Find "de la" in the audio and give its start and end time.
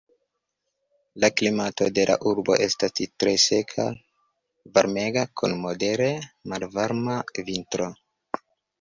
1.97-2.15